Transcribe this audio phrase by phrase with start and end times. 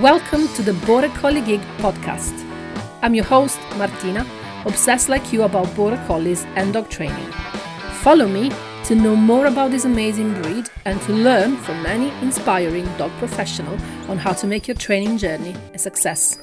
[0.00, 2.32] Welcome to the Border Collie Geek podcast.
[3.02, 4.26] I'm your host, Martina,
[4.64, 7.30] obsessed like you about Border Collies and dog training.
[8.00, 8.50] Follow me
[8.84, 13.74] to know more about this amazing breed and to learn from many inspiring dog professional
[14.08, 16.38] on how to make your training journey a success.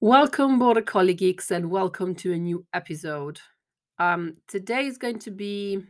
[0.00, 3.38] Welcome, Border Collie Geeks, and welcome to a new episode.
[4.00, 5.84] Um, today is going to be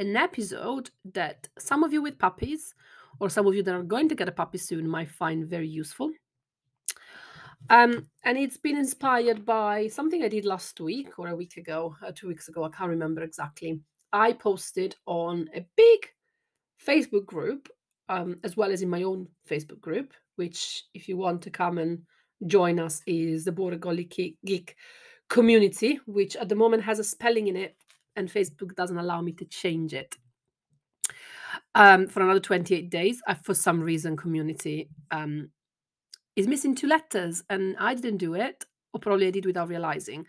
[0.00, 2.74] an episode that some of you with puppies
[3.20, 5.68] or some of you that are going to get a puppy soon might find very
[5.68, 6.10] useful.
[7.68, 11.94] Um, and it's been inspired by something I did last week or a week ago,
[12.04, 13.78] uh, two weeks ago, I can't remember exactly.
[14.10, 16.06] I posted on a big
[16.84, 17.68] Facebook group,
[18.08, 21.76] um, as well as in my own Facebook group, which, if you want to come
[21.76, 22.00] and
[22.46, 24.74] join us, is the Border Collie Geek
[25.28, 27.76] community, which at the moment has a spelling in it
[28.16, 30.16] and Facebook doesn't allow me to change it.
[31.74, 35.50] Um, for another 28 days, I, for some reason, community um,
[36.36, 40.26] is missing two letters, and I didn't do it, or probably I did without realizing.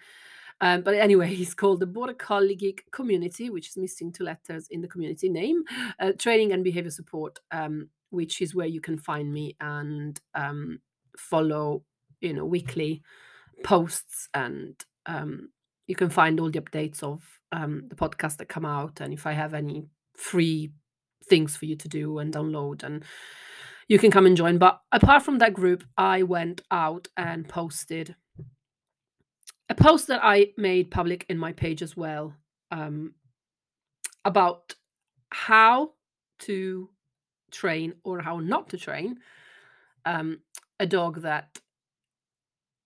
[0.61, 4.67] Um, but anyway, it's called the Border Collie Geek Community, which is missing two letters
[4.69, 5.63] in the community name,
[5.99, 10.79] uh, training and behavior support, um, which is where you can find me and um,
[11.17, 11.83] follow,
[12.21, 13.01] you know, weekly
[13.63, 14.75] posts and
[15.05, 15.49] um,
[15.87, 19.25] you can find all the updates of um, the podcasts that come out and if
[19.25, 19.83] I have any
[20.15, 20.71] free
[21.25, 23.03] things for you to do and download and
[23.87, 24.57] you can come and join.
[24.57, 28.15] But apart from that group, I went out and posted
[29.69, 32.33] a post that I made public in my page as well
[32.71, 33.15] um,
[34.23, 34.75] about
[35.29, 35.91] how
[36.39, 36.89] to
[37.51, 39.17] train or how not to train
[40.05, 40.39] um,
[40.79, 41.59] a dog that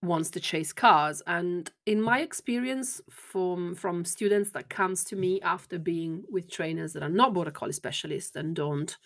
[0.06, 1.22] wants to chase cars.
[1.28, 6.94] And in my experience from from students that comes to me after being with trainers
[6.94, 8.98] that are not border collie specialists and don't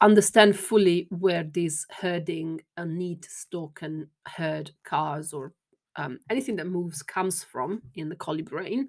[0.00, 5.52] understand fully where this herding and need to stalk and herd cars or
[5.96, 8.88] um, anything that moves comes from in the collie brain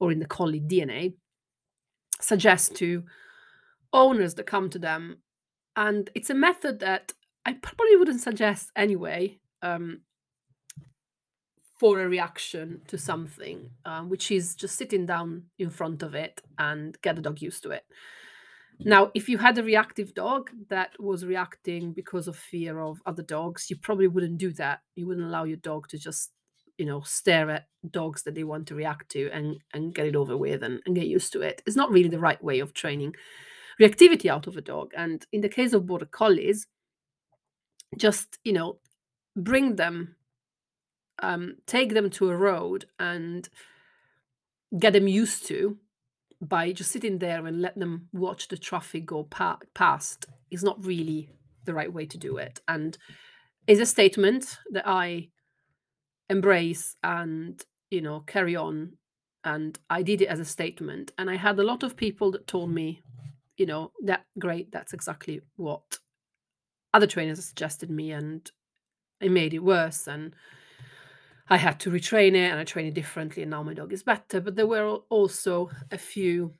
[0.00, 1.12] or in the collie dna
[2.20, 3.02] suggest to
[3.92, 5.18] owners that come to them.
[5.76, 7.12] And it's a method that
[7.46, 10.00] i probably wouldn't suggest anyway um,
[11.78, 16.40] for a reaction to something, um, which is just sitting down in front of it
[16.58, 17.84] and get the dog used to it.
[18.80, 23.22] Now, if you had a reactive dog that was reacting because of fear of other
[23.22, 24.80] dogs, you probably wouldn't do that.
[24.96, 26.32] You wouldn't allow your dog to just,
[26.76, 30.16] you know, stare at dogs that they want to react to and, and get it
[30.16, 31.62] over with and, and get used to it.
[31.66, 33.14] It's not really the right way of training
[33.80, 34.92] reactivity out of a dog.
[34.96, 36.66] And in the case of border collies,
[37.96, 38.78] just, you know,
[39.36, 40.16] bring them
[41.20, 43.48] um, take them to a road and
[44.78, 45.78] get them used to
[46.40, 50.84] by just sitting there and let them watch the traffic go pa- past is not
[50.84, 51.30] really
[51.64, 52.60] the right way to do it.
[52.68, 52.98] And
[53.66, 55.28] is a statement that i
[56.28, 58.92] embrace and you know carry on.
[59.44, 61.12] And i did it as a statement.
[61.18, 63.00] And i had a lot of people that told me
[63.56, 65.98] you know that great that's exactly what
[66.92, 68.50] other trainers suggested me and
[69.20, 70.06] it made it worse.
[70.06, 70.34] And
[71.48, 74.02] I had to retrain it and I train it differently, and now my dog is
[74.02, 74.40] better.
[74.40, 76.54] But there were also a few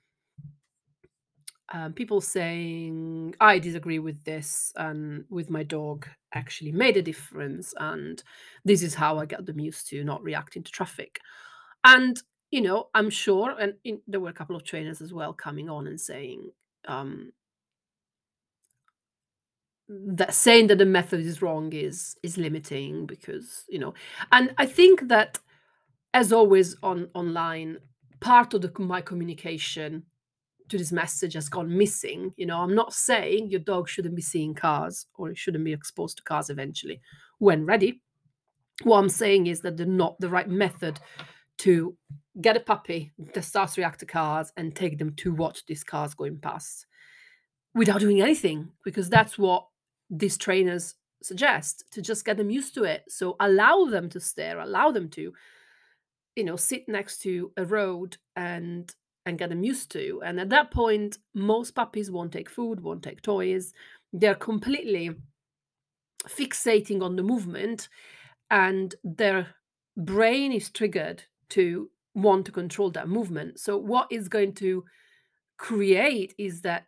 [1.73, 7.73] um, people saying, I disagree with this, and with my dog actually made a difference.
[7.79, 8.23] And
[8.65, 11.21] this is how I got them used to not reacting to traffic.
[11.83, 15.33] And, you know, I'm sure, and in, there were a couple of trainers as well
[15.33, 16.51] coming on and saying,
[16.87, 17.33] um,
[19.89, 23.93] that saying that the method is wrong is is limiting because you know
[24.33, 25.39] and i think that
[26.15, 27.77] as always on online
[28.21, 30.03] part of the my communication
[30.71, 32.33] to this message has gone missing.
[32.37, 35.73] You know i'm not saying your dog shouldn't be seeing cars or it shouldn't be
[35.73, 37.01] exposed to cars eventually
[37.39, 38.01] when ready.
[38.83, 40.99] What i'm saying is that they're not the right method
[41.59, 41.97] to
[42.41, 46.15] get a puppy that starts react to cars and take them to watch these cars
[46.15, 46.87] going past
[47.75, 49.67] without doing anything because that's what
[50.11, 53.05] these trainers suggest to just get them used to it.
[53.09, 55.33] So allow them to stare allow them to
[56.37, 58.95] you know sit next to a road and
[59.27, 60.23] and get them used to.
[60.25, 63.73] And at that point most puppies won't take food won't take toys.
[64.13, 65.11] They're completely
[66.29, 67.89] fixating on the movement
[68.51, 69.49] and their
[69.97, 73.59] brain is triggered to want to control that movement.
[73.59, 74.85] So what is going to
[75.57, 76.85] create is that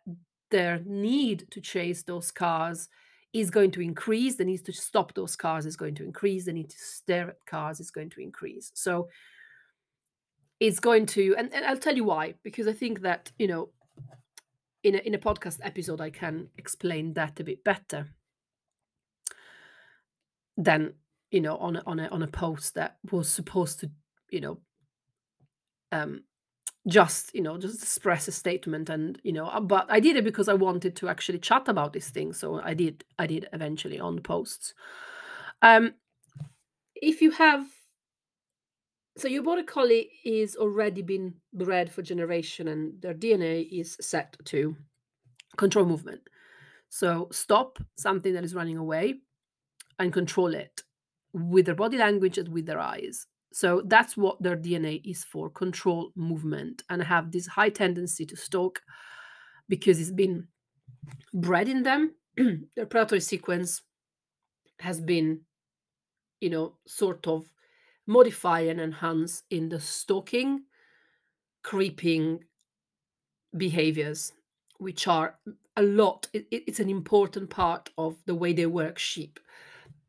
[0.51, 2.87] their need to chase those cars
[3.39, 4.35] is going to increase.
[4.35, 6.45] The need to stop those cars is going to increase.
[6.45, 8.71] The need to stare at cars is going to increase.
[8.73, 9.09] So
[10.59, 13.69] it's going to, and, and I'll tell you why, because I think that, you know,
[14.83, 18.07] in a, in a podcast episode, I can explain that a bit better
[20.57, 20.93] than
[21.31, 23.91] you know on a, on a on a post that was supposed to
[24.31, 24.57] you know
[25.91, 26.23] um
[26.87, 30.23] just you know just express a statement and you know uh, but i did it
[30.23, 33.99] because i wanted to actually chat about these things so i did i did eventually
[33.99, 34.73] on the posts.
[35.61, 35.93] Um
[36.95, 37.65] if you have
[39.17, 44.37] so your border collie is already been bred for generation and their dna is set
[44.45, 44.75] to
[45.57, 46.21] control movement.
[46.89, 49.15] So stop something that is running away
[49.99, 50.83] and control it
[51.33, 55.49] with their body language and with their eyes so that's what their DNA is for
[55.49, 58.81] control movement and have this high tendency to stalk
[59.69, 60.47] because it's been
[61.33, 62.13] bred in them.
[62.75, 63.81] their predatory sequence
[64.79, 65.41] has been,
[66.41, 67.51] you know, sort of
[68.05, 70.63] modify and enhance in the stalking,
[71.63, 72.43] creeping
[73.55, 74.33] behaviors,
[74.77, 75.39] which are
[75.77, 79.39] a lot, it, it's an important part of the way they work sheep.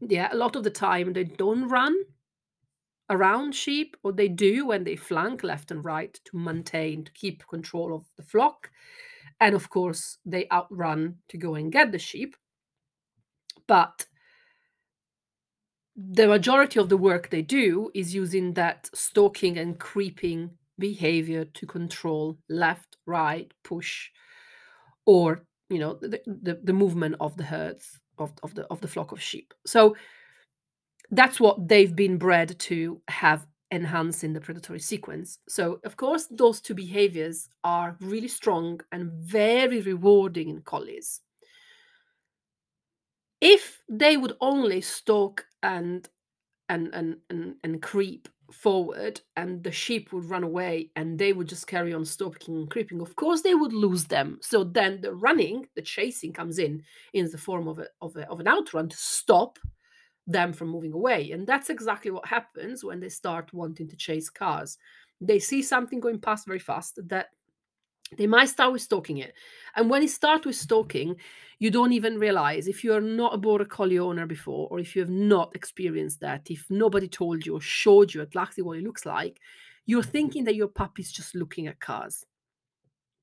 [0.00, 1.94] Yeah, a lot of the time they don't run
[3.10, 7.46] around sheep, or they do when they flank left and right to maintain, to keep
[7.48, 8.70] control of the flock.
[9.40, 12.36] And of course, they outrun to go and get the sheep.
[13.66, 14.06] But
[15.96, 21.66] the majority of the work they do is using that stalking and creeping behavior to
[21.66, 24.10] control left, right, push,
[25.06, 28.88] or you know the, the, the movement of the herds of, of the of the
[28.88, 29.52] flock of sheep.
[29.66, 29.96] So
[31.10, 35.38] that's what they've been bred to have enhanced in the predatory sequence.
[35.48, 41.20] So, of course, those two behaviors are really strong and very rewarding in collies.
[43.40, 46.08] If they would only stalk and
[46.68, 51.48] and and and, and creep forward and the sheep would run away and they would
[51.48, 55.12] just carry on stalking and creeping of course they would lose them so then the
[55.12, 56.82] running the chasing comes in
[57.12, 59.58] in the form of a, of, a, of an outrun to stop
[60.28, 61.32] them from moving away.
[61.32, 64.78] And that's exactly what happens when they start wanting to chase cars.
[65.20, 67.30] They see something going past very fast that
[68.16, 69.32] they might start with stalking it.
[69.74, 71.16] And when you start with stalking,
[71.58, 75.02] you don't even realize if you're not a border collie owner before, or if you
[75.02, 79.04] have not experienced that, if nobody told you or showed you exactly what it looks
[79.04, 79.40] like,
[79.86, 80.10] you're mm-hmm.
[80.10, 82.24] thinking that your puppy's just looking at cars.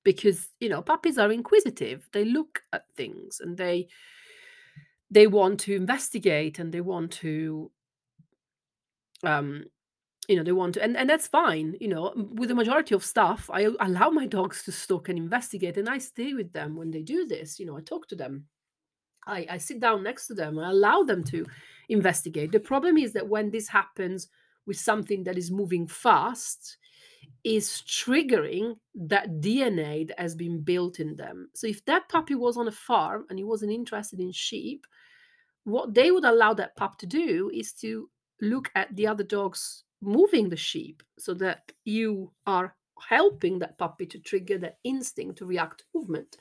[0.04, 2.08] Because, you know, puppies are inquisitive.
[2.12, 3.88] They look at things and they
[5.16, 7.72] they want to investigate and they want to
[9.24, 9.64] um
[10.28, 13.04] you know they want to and, and that's fine you know with the majority of
[13.04, 16.92] stuff i allow my dogs to stalk and investigate and i stay with them when
[16.92, 18.46] they do this you know i talk to them.
[19.28, 21.46] I, I sit down next to them and I allow them to
[21.90, 22.52] investigate.
[22.52, 24.28] The problem is that when this happens
[24.68, 26.78] with something that is moving fast
[27.44, 31.50] is triggering that dna that has been built in them.
[31.54, 34.86] So if that puppy was on a farm and he wasn't interested in sheep
[35.66, 38.10] what they would allow that pup to do is to
[38.42, 42.76] look at the other dogs moving the sheep so that you are
[43.10, 46.38] helping that puppy to trigger that instinct to react to movement.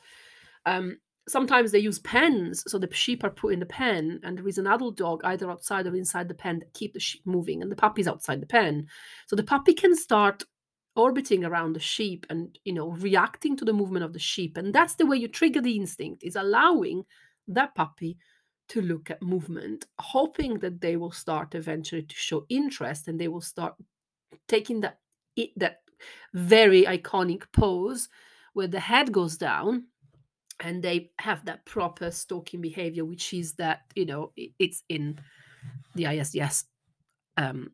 [0.66, 4.48] Um, sometimes they use pens so the sheep are put in the pen and there
[4.48, 7.62] is an adult dog either outside or inside the pen that keep the sheep moving
[7.62, 8.86] and the puppy's outside the pen
[9.26, 10.42] so the puppy can start
[10.96, 14.74] orbiting around the sheep and you know reacting to the movement of the sheep and
[14.74, 17.02] that's the way you trigger the instinct is allowing
[17.48, 18.18] that puppy
[18.74, 23.28] to look at movement, hoping that they will start eventually to show interest and they
[23.28, 23.74] will start
[24.48, 24.98] taking that
[25.56, 25.82] that
[26.32, 28.08] very iconic pose
[28.52, 29.84] where the head goes down
[30.58, 35.20] and they have that proper stalking behavior, which is that you know it's in
[35.94, 36.64] the ISDS
[37.36, 37.70] um,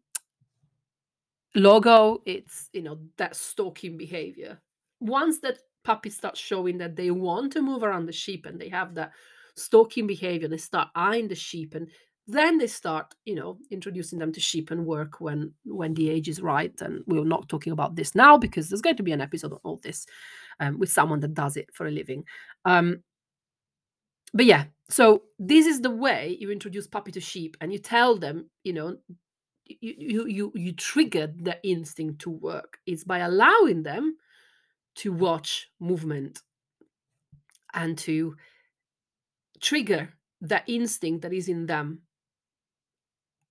[1.55, 2.23] logo.
[2.27, 4.61] It's you know that stalking behavior.
[5.01, 8.69] Once that puppy starts showing that they want to move around the sheep and they
[8.69, 9.13] have that
[9.61, 10.49] stalking behavior.
[10.49, 11.89] They start eyeing the sheep and
[12.27, 16.29] then they start, you know, introducing them to sheep and work when when the age
[16.29, 16.73] is right.
[16.81, 19.59] And we're not talking about this now because there's going to be an episode on
[19.65, 20.07] all this
[20.61, 22.25] um, with someone that does it for a living.
[22.65, 23.03] Um,
[24.33, 28.17] but yeah, so this is the way you introduce puppy to sheep, and you tell
[28.17, 28.97] them, you know,
[29.67, 32.79] you you you, you trigger the instinct to work.
[32.87, 34.17] It's by allowing them
[34.97, 36.41] to watch movement
[37.75, 38.37] and to
[39.61, 42.01] trigger that instinct that is in them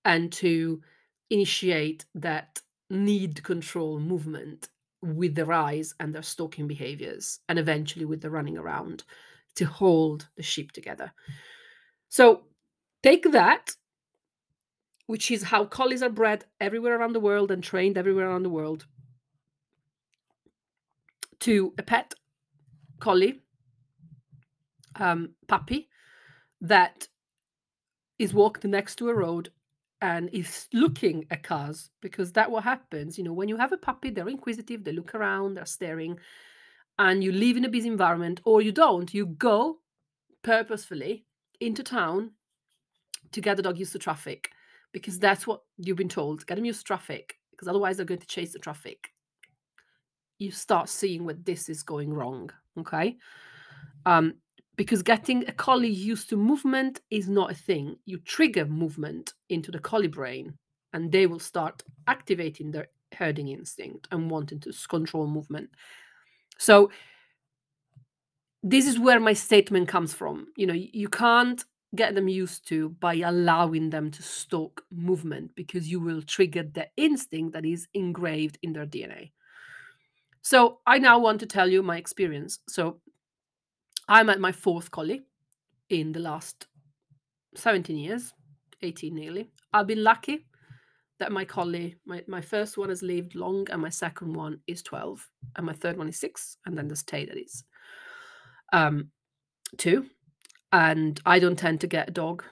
[0.04, 0.82] and to
[1.30, 4.68] initiate that need control movement
[5.02, 9.04] with their eyes and their stalking behaviors and eventually with the running around
[9.54, 11.12] to hold the sheep together.
[12.08, 12.42] So
[13.02, 13.74] take that
[15.10, 18.48] which is how collies are bred everywhere around the world and trained everywhere around the
[18.48, 18.86] world
[21.40, 22.14] to a pet
[23.00, 23.40] collie
[24.94, 25.89] um, puppy
[26.60, 27.08] that
[28.18, 29.50] is walked next to a road
[30.02, 33.76] and is looking at cars because that what happens you know when you have a
[33.76, 36.18] puppy they're inquisitive they look around they're staring
[36.98, 39.78] and you live in a busy environment or you don't you go
[40.42, 41.24] purposefully
[41.60, 42.30] into town
[43.32, 44.50] to get the dog used to traffic
[44.92, 48.20] because that's what you've been told get them used to traffic because otherwise they're going
[48.20, 49.10] to chase the traffic.
[50.38, 53.16] You start seeing where this is going wrong okay?
[54.06, 54.34] Um
[54.80, 59.70] because getting a collie used to movement is not a thing you trigger movement into
[59.70, 60.54] the collie brain
[60.94, 65.68] and they will start activating their herding instinct and wanting to control movement
[66.56, 66.90] so
[68.62, 71.62] this is where my statement comes from you know you can't
[71.94, 76.86] get them used to by allowing them to stalk movement because you will trigger the
[76.96, 79.32] instinct that is engraved in their DNA.
[80.40, 82.60] So I now want to tell you my experience.
[82.68, 83.00] So
[84.10, 85.22] I'm at my fourth collie
[85.88, 86.66] in the last
[87.54, 88.34] 17 years,
[88.82, 89.48] 18 nearly.
[89.72, 90.46] I've been lucky
[91.20, 94.82] that my collie, my, my first one has lived long and my second one is
[94.82, 97.62] 12 and my third one is six and then there's Tay that is
[98.72, 99.10] um,
[99.78, 100.06] two
[100.72, 102.42] and I don't tend to get a dog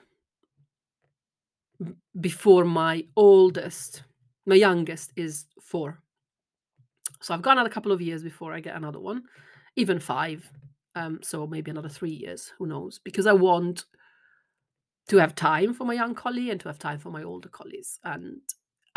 [2.21, 4.03] before my oldest.
[4.45, 5.99] My youngest is four.
[7.21, 9.23] So I've got another couple of years before I get another one,
[9.75, 10.49] even five.
[10.99, 12.99] Um, so maybe another three years, who knows?
[12.99, 13.85] Because I want
[15.07, 17.99] to have time for my young collie and to have time for my older collies.
[18.03, 18.41] And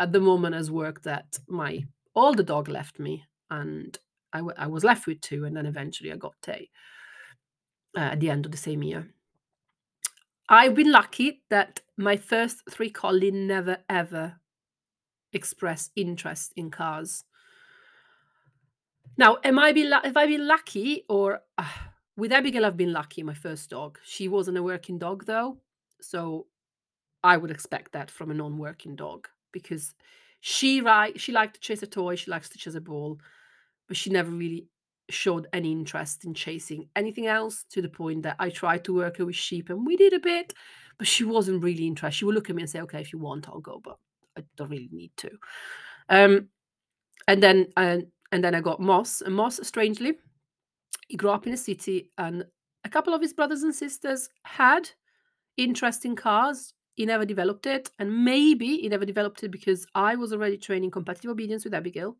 [0.01, 3.97] at the moment, as work that my older dog left me, and
[4.33, 6.69] I, w- I was left with two, and then eventually I got Tay
[7.95, 9.07] uh, at the end of the same year.
[10.49, 14.41] I've been lucky that my first three collie never ever
[15.31, 17.23] expressed interest in cars.
[19.17, 21.63] Now, am I be have I been lucky or uh,
[22.15, 22.65] with Abigail?
[22.65, 23.23] I've been lucky.
[23.23, 23.99] My first dog.
[24.03, 25.57] She wasn't a working dog though,
[26.01, 26.47] so
[27.23, 29.95] I would expect that from a non-working dog because
[30.41, 32.15] she right she liked to chase a toy.
[32.15, 33.19] She likes to chase a ball,
[33.87, 34.67] but she never really
[35.09, 39.17] showed any interest in chasing anything else to the point that I tried to work
[39.17, 40.53] her with sheep and we did a bit,
[40.97, 42.17] but she wasn't really interested.
[42.17, 43.97] She would look at me and say, "Okay, if you want, I'll go, but
[44.37, 45.31] I don't really need to."
[46.09, 46.49] Um,
[47.27, 50.13] and then and and then I got Moss, and Moss, strangely,
[51.13, 52.43] he grew up in a city, and
[52.83, 54.89] a couple of his brothers and sisters had
[55.57, 56.73] interest in cars.
[56.95, 60.89] He never developed it, and maybe he never developed it because I was already training
[60.89, 62.17] competitive obedience with Abigail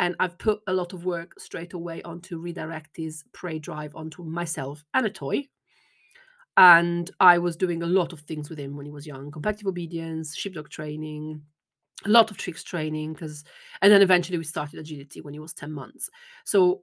[0.00, 4.24] and I've put a lot of work straight away onto redirect his prey drive onto
[4.24, 5.46] myself and a toy.
[6.56, 9.68] And I was doing a lot of things with him when he was young competitive
[9.68, 11.42] obedience, sheepdog training,
[12.04, 13.12] a lot of tricks training.
[13.12, 13.44] Because,
[13.80, 16.10] and then eventually we started agility when he was 10 months.
[16.44, 16.82] So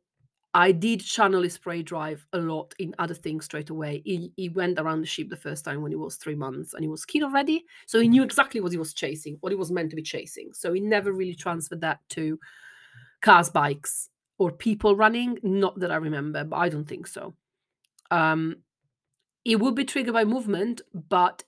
[0.53, 4.01] I did channel his prey drive a lot in other things straight away.
[4.03, 6.83] He, he went around the sheep the first time when he was three months and
[6.83, 7.65] he was keen already.
[7.85, 10.51] So he knew exactly what he was chasing, what he was meant to be chasing.
[10.53, 12.39] So he never really transferred that to
[13.21, 15.37] cars, bikes, or people running.
[15.43, 17.35] Not that I remember, but I don't think so.
[18.09, 18.57] Um,
[19.45, 21.43] it would be triggered by movement, but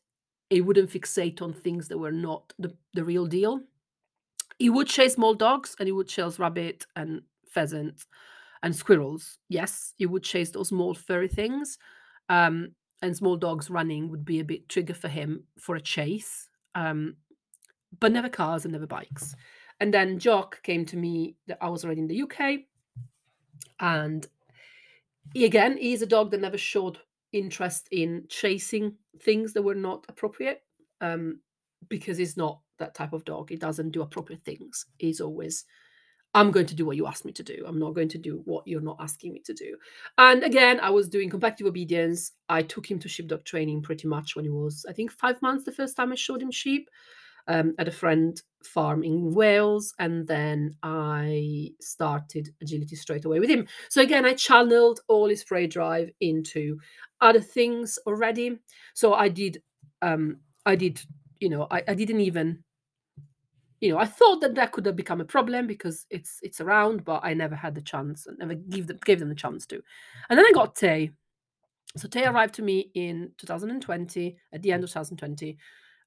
[0.51, 3.61] it wouldn't fixate on things that were not the, the real deal.
[4.59, 8.05] He would chase small dogs and he would chase rabbit and pheasants
[8.63, 9.37] and squirrels.
[9.49, 11.77] Yes, he would chase those small furry things.
[12.29, 16.49] Um, and small dogs running would be a bit trigger for him for a chase.
[16.75, 17.15] Um,
[17.99, 19.35] but never cars and never bikes.
[19.79, 22.59] And then Jock came to me that I was already in the UK.
[23.79, 24.25] And
[25.33, 26.99] he, again, he's a dog that never showed
[27.31, 30.61] interest in chasing things that were not appropriate
[31.01, 31.39] um,
[31.89, 33.49] because he's not that type of dog.
[33.49, 34.85] He doesn't do appropriate things.
[34.97, 35.65] He's always,
[36.33, 37.65] I'm going to do what you asked me to do.
[37.67, 39.75] I'm not going to do what you're not asking me to do.
[40.17, 42.31] And again, I was doing competitive obedience.
[42.47, 45.65] I took him to sheepdog training pretty much when he was, I think, five months
[45.65, 46.89] the first time I showed him sheep
[47.47, 53.49] um, at a friend farm in Wales, and then I started agility straight away with
[53.49, 53.67] him.
[53.89, 56.79] So again, I channeled all his prey drive into
[57.19, 58.59] other things already.
[58.93, 59.61] So I did,
[60.01, 61.01] um, I did,
[61.39, 62.63] you know, I, I didn't even,
[63.81, 67.03] you know, I thought that that could have become a problem because it's it's around,
[67.03, 69.81] but I never had the chance and never give them gave them the chance to.
[70.29, 71.11] And then I got Tay.
[71.97, 75.57] So Tay arrived to me in 2020, at the end of 2020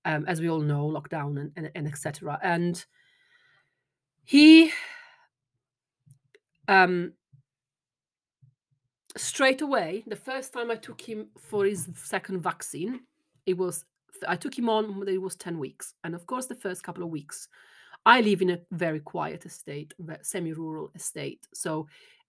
[0.05, 2.39] um, as we all know, lockdown and, and, and etc.
[2.43, 2.83] And
[4.25, 4.71] he
[6.69, 7.13] um,
[9.17, 13.01] straight away, the first time I took him for his second vaccine,
[13.47, 13.85] it was
[14.27, 15.95] I took him on it was 10 weeks.
[16.05, 17.49] And of course, the first couple of weeks,
[18.07, 21.47] I live in a very quiet estate, semi rural estate.
[21.55, 21.87] So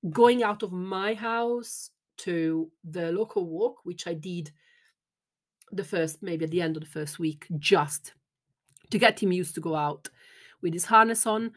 [0.09, 4.51] going out of my house to the local walk, which I did
[5.71, 8.13] the first, maybe at the end of the first week, just
[8.91, 10.09] to get him used to go out
[10.61, 11.51] with his harness on.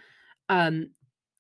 [0.49, 0.91] Um,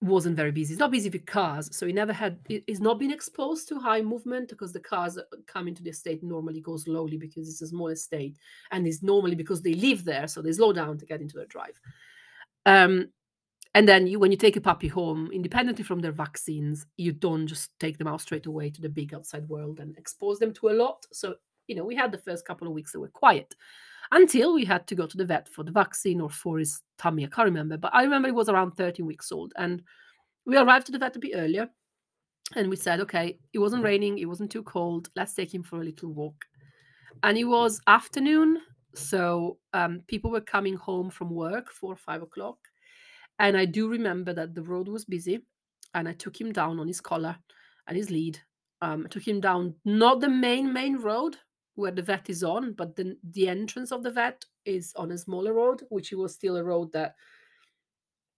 [0.00, 0.74] wasn't very busy.
[0.74, 2.38] It's not busy with cars, so he never had.
[2.46, 6.60] He's not been exposed to high movement because the cars coming to the estate normally
[6.60, 8.36] go slowly because it's a small estate,
[8.70, 11.46] and it's normally because they live there, so they slow down to get into their
[11.46, 11.80] drive.
[12.64, 13.08] Um,
[13.74, 17.46] and then you, when you take a puppy home, independently from their vaccines, you don't
[17.46, 20.70] just take them out straight away to the big outside world and expose them to
[20.70, 21.06] a lot.
[21.12, 21.34] So
[21.66, 23.54] you know, we had the first couple of weeks that were quiet
[24.12, 27.24] until we had to go to the vet for the vaccine or for his tummy.
[27.24, 29.52] I can't remember, but I remember he was around 13 weeks old.
[29.56, 29.82] And
[30.46, 31.68] we arrived to the vet a bit earlier
[32.56, 35.80] and we said, okay, it wasn't raining, it wasn't too cold, let's take him for
[35.80, 36.44] a little walk.
[37.22, 38.58] And it was afternoon,
[38.94, 42.56] so um, people were coming home from work, four or five o'clock.
[43.38, 45.40] And I do remember that the road was busy,
[45.94, 47.36] and I took him down on his collar
[47.86, 48.38] and his lead.
[48.80, 51.36] Um, I took him down not the main main road,
[51.78, 55.18] where the vet is on, but the the entrance of the vet is on a
[55.18, 57.14] smaller road, which was still a road that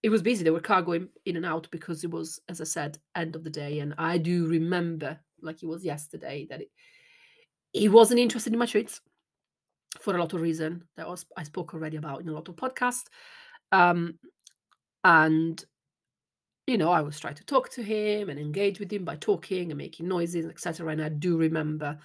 [0.03, 0.43] it was busy.
[0.43, 3.43] There were car going in and out because it was, as I said, end of
[3.43, 3.79] the day.
[3.79, 6.71] And I do remember, like it was yesterday, that it,
[7.73, 9.01] he wasn't interested in my treats
[9.99, 12.55] for a lot of reason that was I spoke already about in a lot of
[12.55, 13.05] podcasts.
[13.71, 14.19] Um,
[15.03, 15.63] and
[16.67, 19.71] you know, I was trying to talk to him and engage with him by talking
[19.71, 20.87] and making noises, etc.
[20.89, 21.97] And I do remember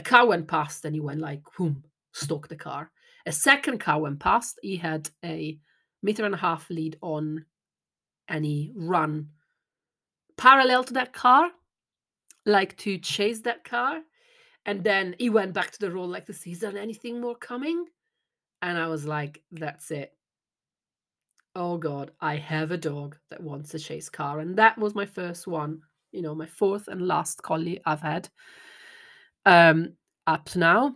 [0.00, 2.90] a car went past and he went like, boom, stuck the car.
[3.26, 4.58] A second car went past.
[4.62, 5.58] He had a
[6.02, 7.44] meter and a half lead on
[8.26, 9.28] and he ran
[10.38, 11.50] parallel to that car,
[12.46, 14.00] like to chase that car.
[14.64, 17.84] And then he went back to the road like see, is there anything more coming?
[18.62, 20.14] And I was like, that's it.
[21.54, 24.38] Oh God, I have a dog that wants to chase car.
[24.38, 28.30] And that was my first one, you know, my fourth and last collie I've had
[29.46, 29.92] um,
[30.26, 30.94] up now.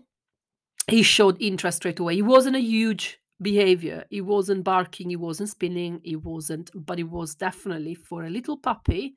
[0.89, 2.15] He showed interest straight away.
[2.15, 4.05] He wasn't a huge behavior.
[4.11, 8.57] He wasn't barking, he wasn't spinning, he wasn't, but he was definitely for a little
[8.57, 9.17] puppy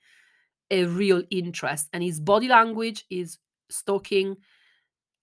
[0.71, 1.87] a real interest.
[1.93, 3.37] And his body language is
[3.69, 4.37] stalking,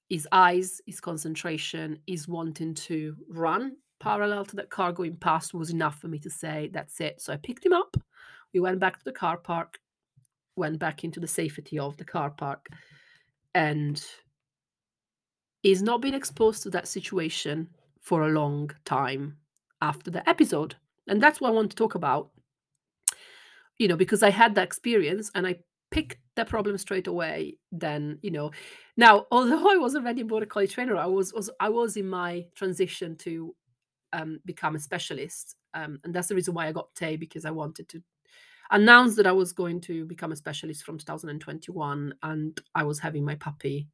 [0.09, 5.71] his eyes, his concentration, is wanting to run parallel to that car going past was
[5.71, 7.21] enough for me to say, that's it.
[7.21, 7.97] So I picked him up.
[8.53, 9.79] We went back to the car park,
[10.57, 12.69] went back into the safety of the car park
[13.55, 14.05] and
[15.63, 17.69] is not being exposed to that situation
[18.01, 19.37] for a long time
[19.81, 20.77] after the episode.
[21.09, 22.31] And that's what I want to talk about.
[23.79, 25.57] You know, because I had that experience and I
[25.91, 27.59] picked the problem straight away.
[27.73, 28.51] Then, you know,
[28.97, 32.09] now although I was already a border collie trainer, I was, was I was in
[32.09, 33.55] my transition to
[34.13, 35.57] um, become a specialist.
[35.73, 38.03] Um, and that's the reason why I got Tay because I wanted to
[38.71, 43.25] announced that I was going to become a specialist from 2021 and I was having
[43.25, 43.89] my puppy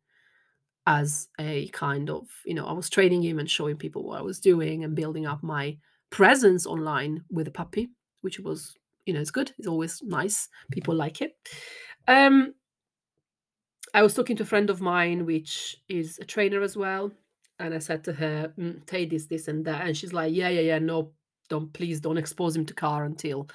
[0.87, 4.23] as a kind of, you know, I was training him and showing people what I
[4.23, 5.77] was doing and building up my
[6.11, 7.91] presence online with a puppy,
[8.23, 8.75] which was,
[9.07, 9.53] you know, it's good.
[9.59, 10.49] It's always nice.
[10.71, 11.37] People like it.
[12.09, 12.55] Um,
[13.93, 17.11] I was talking to a friend of mine, which is a trainer as well.
[17.59, 19.87] And I said to her, mm, take this, this, and that.
[19.87, 21.13] And she's like, yeah, yeah, yeah, no,
[21.49, 23.49] don't, please don't expose him to car until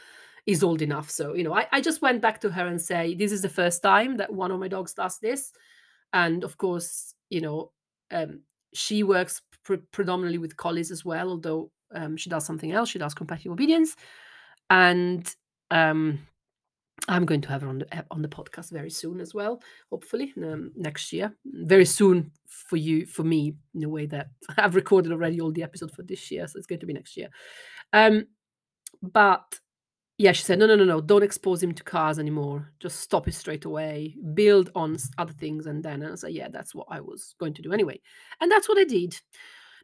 [0.46, 1.10] is old enough.
[1.10, 3.50] So, you know, I, I just went back to her and say, this is the
[3.50, 5.52] first time that one of my dogs does this.
[6.14, 7.72] And of course, you know,
[8.12, 8.42] um,
[8.74, 12.90] she works pr- predominantly with collies as well, although um, she does something else.
[12.90, 13.96] She does competitive obedience.
[14.70, 15.34] And
[15.72, 16.20] um,
[17.08, 20.34] I'm going to have her on the on the podcast very soon as well, hopefully
[20.38, 21.36] um, next year.
[21.46, 25.64] Very soon for you, for me, in a way that I've recorded already all the
[25.64, 27.30] episodes for this year, so it's going to be next year.
[27.94, 28.28] Um,
[29.02, 29.60] but
[30.18, 32.72] yeah, she said, no, no, no, no, don't expose him to cars anymore.
[32.80, 34.16] Just stop it straight away.
[34.34, 35.66] Build on other things.
[35.66, 38.00] And then I said, yeah, that's what I was going to do anyway.
[38.40, 39.20] And that's what I did.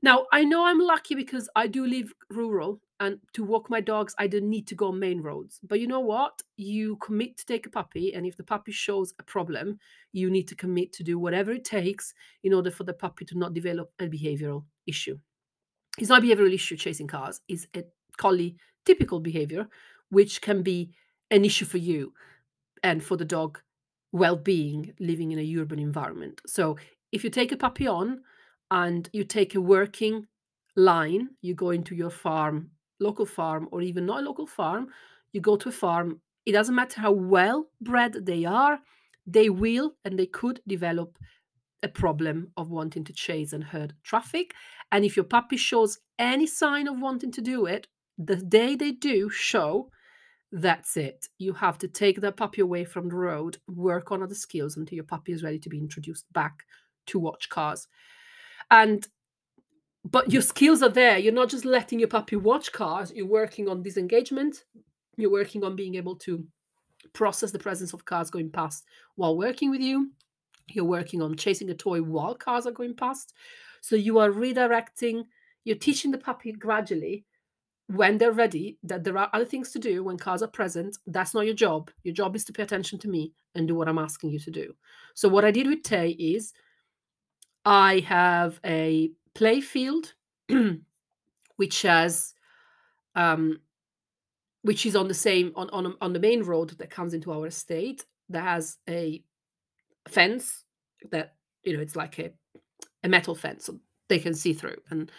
[0.02, 4.16] Now, I know I'm lucky because I do live rural and to walk my dogs,
[4.20, 5.60] I don't need to go main roads.
[5.64, 6.42] But you know what?
[6.56, 8.14] You commit to take a puppy.
[8.14, 9.80] And if the puppy shows a problem,
[10.14, 12.14] you need to commit to do whatever it takes
[12.44, 15.18] in order for the puppy to not develop a behavioral issue.
[15.98, 17.84] It's not a behavioral issue chasing cars, it's a
[18.18, 19.68] collie typical behavior
[20.12, 20.92] which can be
[21.32, 22.14] an issue for you
[22.84, 23.60] and for the dog
[24.12, 26.42] well-being living in a urban environment.
[26.46, 26.78] So
[27.12, 28.22] if you take a puppy on
[28.70, 30.28] and you take a working
[30.78, 32.72] line you go into your farm
[33.02, 34.88] local farm or even not a local farm
[35.34, 38.80] you go to a farm it doesn't matter how well bred they are
[39.28, 41.18] they will and they could develop
[41.84, 44.54] a problem of wanting to chase and herd traffic.
[44.92, 48.92] And if your puppy shows any sign of wanting to do it the day they
[48.92, 49.90] do show
[50.52, 51.28] that's it.
[51.38, 54.96] You have to take the puppy away from the road, work on other skills until
[54.96, 56.66] your puppy is ready to be introduced back
[57.08, 57.88] to watch cars.
[58.70, 59.08] And
[60.04, 61.18] but your skills are there.
[61.18, 64.64] You're not just letting your puppy watch cars, you're working on disengagement,
[65.16, 66.44] you're working on being able to
[67.14, 68.86] process the presence of cars going past
[69.16, 70.12] while working with you.
[70.68, 73.34] You're working on chasing a toy while cars are going past.
[73.82, 75.26] So you are redirecting,
[75.64, 77.26] you're teaching the puppy gradually
[77.92, 80.98] when they're ready that there are other things to do when cars are present.
[81.08, 81.92] That's not your job.
[82.04, 84.52] Your job is to pay attention to me and do what I'm asking you to
[84.52, 84.74] do.
[85.14, 86.54] So what I did with Tay is
[87.66, 90.14] I have a play field
[91.58, 92.34] which has
[93.16, 93.60] um
[94.62, 97.48] which is on the same on, on on the main road that comes into our
[97.48, 99.24] estate that has a
[100.08, 100.64] fence
[101.12, 102.32] that you know it's like a
[103.04, 105.12] a metal fence so they can see through and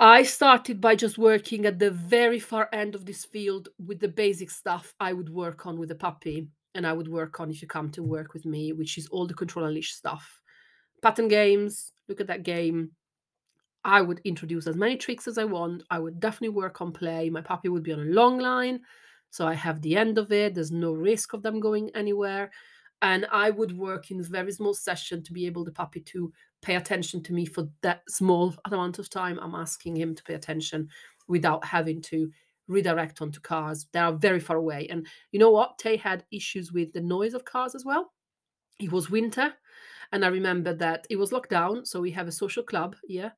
[0.00, 4.06] I started by just working at the very far end of this field with the
[4.06, 7.60] basic stuff I would work on with the puppy and I would work on if
[7.60, 10.40] you come to work with me, which is all the control leash stuff.
[11.02, 12.92] Pattern games, look at that game.
[13.84, 15.82] I would introduce as many tricks as I want.
[15.90, 17.28] I would definitely work on play.
[17.28, 18.80] My puppy would be on a long line.
[19.30, 20.54] So I have the end of it.
[20.54, 22.52] There's no risk of them going anywhere.
[23.02, 26.32] And I would work in a very small session to be able the puppy to
[26.62, 30.34] pay attention to me for that small amount of time I'm asking him to pay
[30.34, 30.88] attention
[31.28, 32.30] without having to
[32.66, 34.88] redirect onto cars that are very far away.
[34.90, 35.78] And you know what?
[35.78, 38.12] Tay had issues with the noise of cars as well.
[38.80, 39.54] It was winter,
[40.12, 41.84] and I remember that it was locked down.
[41.84, 43.30] So we have a social club, yeah,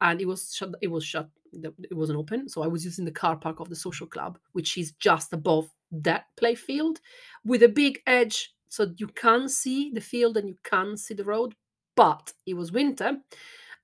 [0.00, 0.74] and it was shut.
[0.80, 1.28] It was shut.
[1.52, 2.48] It wasn't open.
[2.48, 5.68] So I was using the car park of the social club, which is just above
[5.90, 7.00] that play field,
[7.44, 11.24] with a big edge, so you can see the field and you can see the
[11.24, 11.54] road,
[11.96, 13.18] but it was winter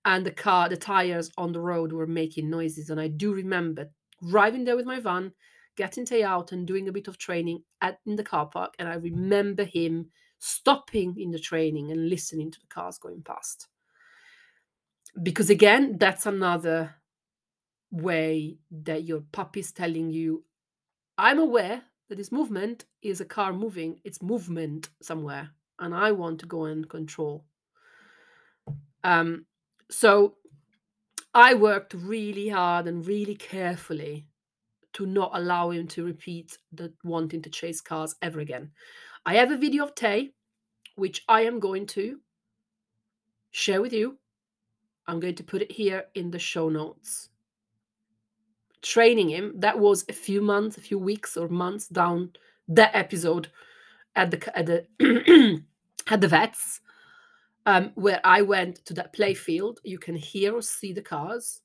[0.05, 3.90] and the car the tires on the road were making noises and i do remember
[4.29, 5.33] driving there with my van
[5.77, 8.88] getting tay out and doing a bit of training at in the car park and
[8.88, 13.68] i remember him stopping in the training and listening to the cars going past.
[15.22, 16.96] Because again that's another
[17.92, 20.42] way that your puppy is telling you
[21.18, 26.40] i'm aware that this movement is a car moving it's movement somewhere and i want
[26.40, 27.44] to go and control
[29.05, 29.47] um,
[29.91, 30.37] so
[31.35, 34.27] I worked really hard and really carefully
[34.95, 38.71] to not allow him to repeat the wanting to chase cars ever again.
[39.25, 40.33] I have a video of Tay,
[40.97, 42.19] which I am going to
[43.51, 44.19] share with you.
[45.07, 47.31] I'm going to put it here in the show notes.
[48.83, 52.33] Training him, that was a few months, a few weeks or months down
[52.69, 53.49] that episode
[54.15, 55.62] at the at the
[56.11, 56.81] at the vets
[57.66, 59.81] um, where I went to that play field.
[59.85, 61.61] You can hear or see the cars,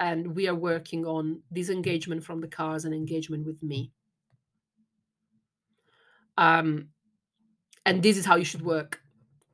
[0.00, 3.92] and we are working on disengagement from the cars and engagement with me.
[6.38, 6.88] Um,
[7.84, 9.00] and this is how you should work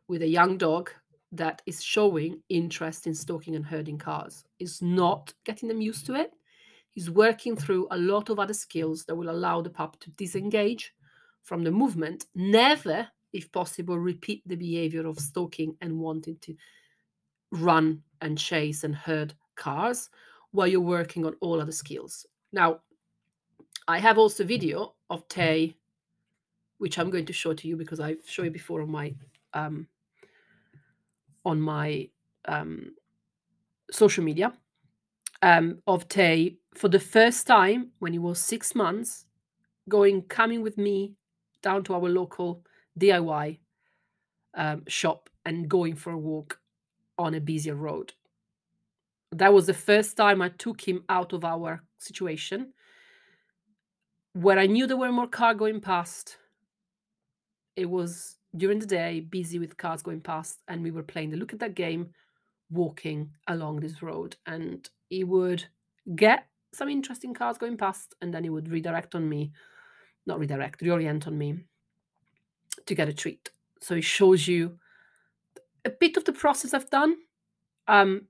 [0.09, 0.91] with a young dog
[1.33, 4.45] that is showing interest in stalking and herding cars.
[4.59, 6.33] Is not getting them used to it.
[6.91, 10.93] He's working through a lot of other skills that will allow the pup to disengage
[11.43, 16.55] from the movement, never if possible, repeat the behavior of stalking and wanting to
[17.51, 20.11] run and chase and herd cars
[20.53, 22.27] while you're working on all other skills.
[22.53, 22.81] Now,
[23.89, 25.75] I have also video of Tay,
[26.79, 29.15] which I'm going to show to you because I've shown you before on my
[29.55, 29.87] um,
[31.45, 32.09] on my
[32.47, 32.95] um,
[33.91, 34.53] social media
[35.43, 39.27] um, of Tay for the first time when he was six months,
[39.89, 41.15] going coming with me
[41.63, 42.65] down to our local
[42.99, 43.59] DIY
[44.55, 46.61] um, shop and going for a walk
[47.19, 48.13] on a busier road.
[49.33, 52.73] That was the first time I took him out of our situation
[54.35, 56.37] where I knew there were more cars going past.
[57.77, 61.37] It was during the day, busy with cars going past, and we were playing the
[61.37, 62.11] look at that game,
[62.71, 64.37] walking along this road.
[64.47, 65.65] And he would
[66.15, 69.53] get some interesting cars going past, and then he would redirect on me,
[70.27, 71.65] not redirect, reorient on me,
[72.87, 73.51] to get a treat.
[73.81, 74.79] So it shows you
[75.85, 77.17] a bit of the process I've done
[77.89, 78.27] um,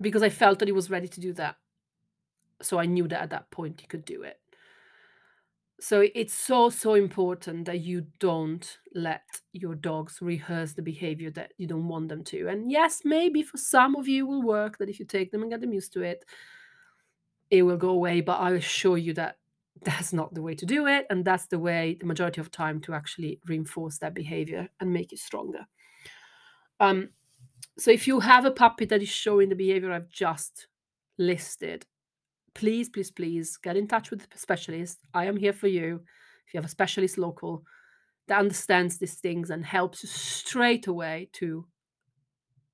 [0.00, 1.56] because I felt that he was ready to do that.
[2.62, 4.38] So I knew that at that point he could do it.
[5.80, 11.52] So it's so, so important that you don't let your dogs rehearse the behavior that
[11.56, 12.48] you don't want them to.
[12.48, 15.52] And yes, maybe for some of you will work that if you take them and
[15.52, 16.24] get them used to it,
[17.50, 18.22] it will go away.
[18.22, 19.36] But I assure you that
[19.84, 22.80] that's not the way to do it and that's the way the majority of time
[22.80, 25.66] to actually reinforce that behavior and make it stronger
[26.80, 27.08] um,
[27.78, 30.68] so if you have a puppy that is showing the behavior i've just
[31.18, 31.86] listed
[32.58, 34.98] please, please, please get in touch with a specialist.
[35.14, 36.00] I am here for you.
[36.46, 37.62] If you have a specialist local
[38.26, 41.66] that understands these things and helps you straight away to,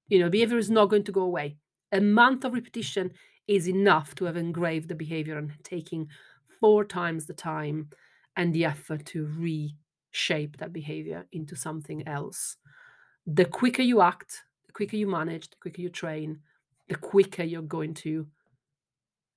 [0.09, 1.59] you know, behavior is not going to go away.
[1.93, 3.11] A month of repetition
[3.47, 6.09] is enough to have engraved the behavior and taking
[6.65, 7.91] four times the time
[8.37, 12.57] and the effort to reshape that behavior into something else.
[13.27, 16.39] The quicker you act, the quicker you manage, the quicker you train,
[16.89, 18.27] the quicker you're going to,